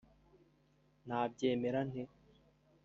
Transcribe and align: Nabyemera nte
Nabyemera 1.07 1.79
nte 1.89 2.03